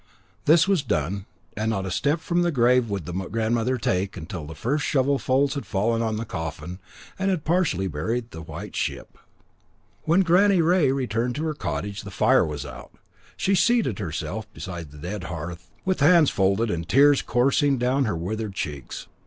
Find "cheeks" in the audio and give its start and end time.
18.55-19.05